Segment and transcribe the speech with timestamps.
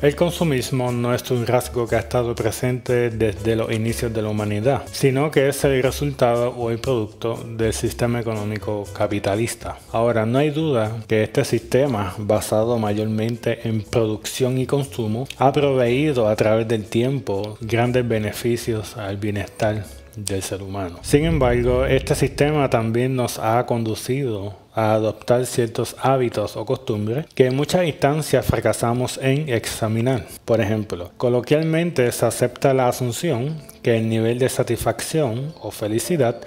[0.00, 4.28] El consumismo no es un rasgo que ha estado presente desde los inicios de la
[4.28, 9.76] humanidad, sino que es el resultado o el producto del sistema económico capitalista.
[9.90, 16.28] Ahora, no hay duda que este sistema, basado mayormente en producción y consumo, ha proveído
[16.28, 19.84] a través del tiempo grandes beneficios al bienestar
[20.14, 21.00] del ser humano.
[21.02, 27.46] Sin embargo, este sistema también nos ha conducido a adoptar ciertos hábitos o costumbres que
[27.46, 30.24] en muchas instancias fracasamos en examinar.
[30.44, 36.40] Por ejemplo, coloquialmente se acepta la asunción que el nivel de satisfacción o felicidad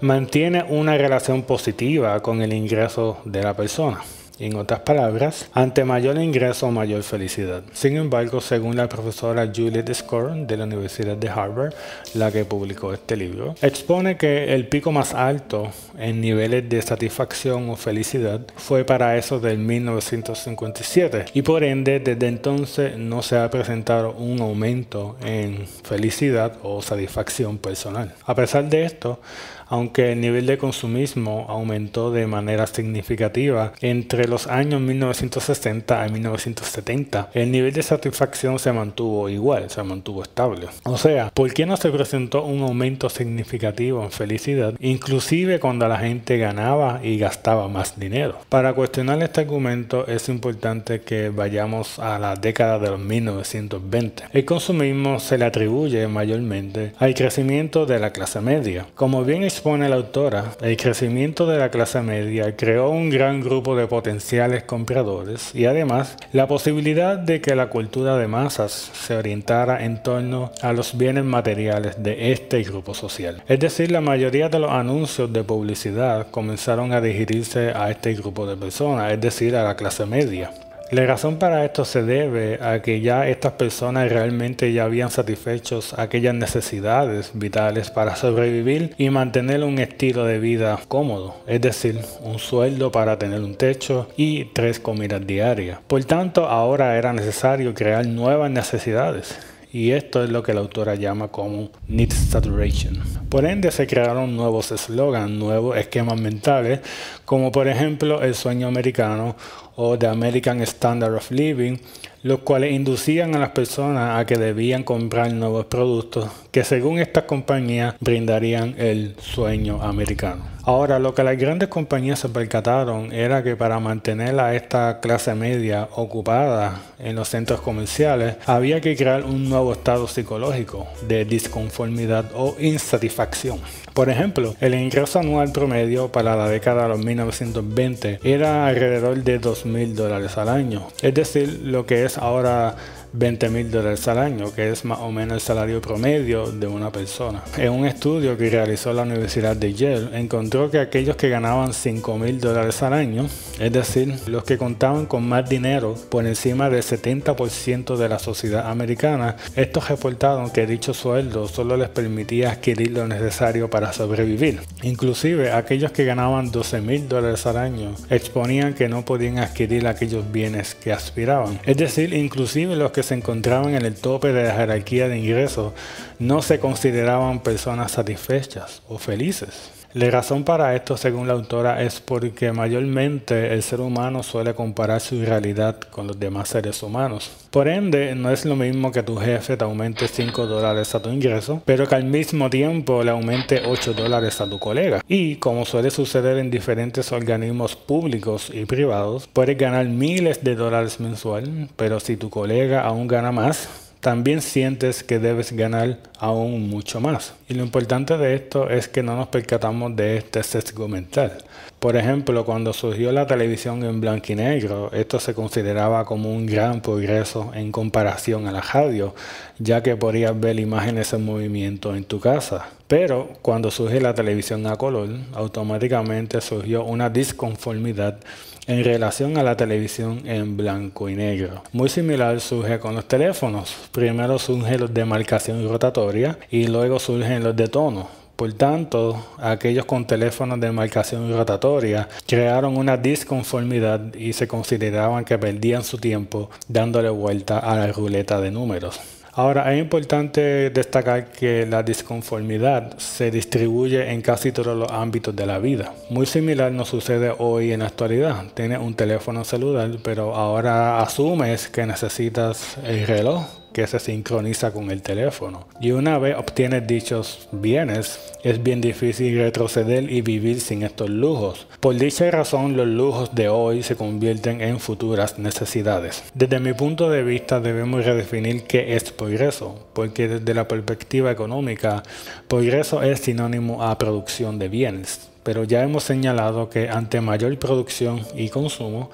[0.00, 4.00] mantiene una relación positiva con el ingreso de la persona.
[4.38, 7.62] En otras palabras, ante mayor ingreso, mayor felicidad.
[7.72, 11.74] Sin embargo, según la profesora Juliet Score de la Universidad de Harvard,
[12.14, 17.70] la que publicó este libro, expone que el pico más alto en niveles de satisfacción
[17.70, 23.50] o felicidad fue para eso del 1957 y por ende desde entonces no se ha
[23.50, 28.14] presentado un aumento en felicidad o satisfacción personal.
[28.24, 29.20] A pesar de esto,
[29.68, 37.30] aunque el nivel de consumismo aumentó de manera significativa entre los años 1960 y 1970,
[37.34, 40.66] el nivel de satisfacción se mantuvo igual, se mantuvo estable.
[40.84, 45.98] O sea, ¿por qué no se presentó un aumento significativo en felicidad, inclusive cuando la
[45.98, 48.38] gente ganaba y gastaba más dinero?
[48.48, 54.24] Para cuestionar este argumento es importante que vayamos a la década de los 1920.
[54.32, 58.86] El consumismo se le atribuye mayormente al crecimiento de la clase media.
[58.94, 63.76] Como bien expone la autora, el crecimiento de la clase media creó un gran grupo
[63.76, 69.84] de potenciales compradores y además la posibilidad de que la cultura de masas se orientara
[69.84, 73.44] en torno a los bienes materiales de este grupo social.
[73.46, 78.48] Es decir, la mayoría de los anuncios de publicidad comenzaron a dirigirse a este grupo
[78.48, 80.50] de personas, es decir, a la clase media.
[80.90, 85.80] La razón para esto se debe a que ya estas personas realmente ya habían satisfecho
[85.96, 92.38] aquellas necesidades vitales para sobrevivir y mantener un estilo de vida cómodo, es decir, un
[92.38, 95.78] sueldo para tener un techo y tres comidas diarias.
[95.86, 99.38] Por tanto, ahora era necesario crear nuevas necesidades
[99.72, 103.02] y esto es lo que la autora llama como need saturation.
[103.30, 106.80] Por ende se crearon nuevos eslogans, nuevos esquemas mentales,
[107.24, 109.34] como por ejemplo el sueño americano
[109.76, 111.78] o The American Standard of Living,
[112.22, 117.24] los cuales inducían a las personas a que debían comprar nuevos productos que según estas
[117.24, 120.51] compañías brindarían el sueño americano.
[120.64, 125.34] Ahora, lo que las grandes compañías se percataron era que para mantener a esta clase
[125.34, 132.26] media ocupada en los centros comerciales, había que crear un nuevo estado psicológico de disconformidad
[132.34, 133.58] o insatisfacción.
[133.92, 139.38] Por ejemplo, el ingreso anual promedio para la década de los 1920 era alrededor de
[139.40, 142.76] 2 mil dólares al año, es decir, lo que es ahora
[143.12, 146.90] 20 mil dólares al año, que es más o menos el salario promedio de una
[146.90, 147.42] persona.
[147.56, 152.18] En un estudio que realizó la Universidad de Yale, encontró que aquellos que ganaban 5
[152.18, 153.26] mil dólares al año,
[153.58, 158.70] es decir, los que contaban con más dinero por encima del 70% de la sociedad
[158.70, 164.60] americana, estos reportaron que dicho sueldo solo les permitía adquirir lo necesario para sobrevivir.
[164.82, 170.30] Inclusive aquellos que ganaban 12 mil dólares al año exponían que no podían adquirir aquellos
[170.30, 171.60] bienes que aspiraban.
[171.64, 175.72] Es decir, inclusive los se encontraban en el tope de la jerarquía de ingresos
[176.18, 179.81] no se consideraban personas satisfechas o felices.
[179.94, 185.02] La razón para esto, según la autora, es porque mayormente el ser humano suele comparar
[185.02, 187.30] su realidad con los demás seres humanos.
[187.50, 191.10] Por ende, no es lo mismo que tu jefe te aumente 5 dólares a tu
[191.10, 195.02] ingreso, pero que al mismo tiempo le aumente 8 dólares a tu colega.
[195.08, 201.00] Y como suele suceder en diferentes organismos públicos y privados, puedes ganar miles de dólares
[201.00, 207.00] mensual, pero si tu colega aún gana más, también sientes que debes ganar aún mucho
[207.00, 207.34] más.
[207.48, 211.38] Y lo importante de esto es que no nos percatamos de este sesgo mental.
[211.78, 216.46] Por ejemplo, cuando surgió la televisión en blanco y negro, esto se consideraba como un
[216.46, 219.14] gran progreso en comparación a la radio,
[219.60, 222.70] ya que podías ver imágenes en movimiento en tu casa.
[222.88, 228.18] Pero cuando surge la televisión a color, automáticamente surgió una disconformidad
[228.66, 231.62] en relación a la televisión en blanco y negro.
[231.72, 233.74] Muy similar surge con los teléfonos.
[233.92, 238.22] Primero surgen los de marcación rotatoria y luego surgen los de tono.
[238.36, 245.38] Por tanto, aquellos con teléfonos de marcación rotatoria crearon una disconformidad y se consideraban que
[245.38, 249.00] perdían su tiempo dándole vuelta a la ruleta de números.
[249.34, 255.46] Ahora, es importante destacar que la disconformidad se distribuye en casi todos los ámbitos de
[255.46, 255.94] la vida.
[256.10, 258.44] Muy similar nos sucede hoy en la actualidad.
[258.52, 264.90] Tienes un teléfono celular, pero ahora asumes que necesitas el reloj que se sincroniza con
[264.90, 265.66] el teléfono.
[265.80, 271.66] Y una vez obtienes dichos bienes, es bien difícil retroceder y vivir sin estos lujos.
[271.80, 276.22] Por dicha razón, los lujos de hoy se convierten en futuras necesidades.
[276.34, 282.02] Desde mi punto de vista, debemos redefinir qué es progreso, porque desde la perspectiva económica,
[282.48, 285.28] progreso es sinónimo a producción de bienes.
[285.42, 289.10] Pero ya hemos señalado que ante mayor producción y consumo,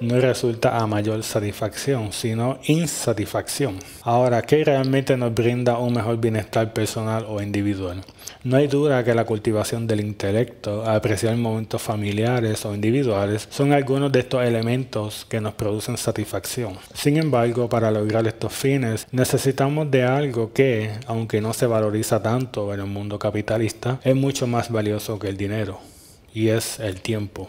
[0.00, 3.78] no resulta a mayor satisfacción, sino insatisfacción.
[4.02, 8.02] Ahora, ¿qué realmente nos brinda un mejor bienestar personal o individual?
[8.44, 14.12] No hay duda que la cultivación del intelecto, apreciar momentos familiares o individuales, son algunos
[14.12, 16.74] de estos elementos que nos producen satisfacción.
[16.94, 22.72] Sin embargo, para lograr estos fines, necesitamos de algo que, aunque no se valoriza tanto
[22.72, 25.80] en el mundo capitalista, es mucho más valioso que el dinero,
[26.34, 27.48] y es el tiempo.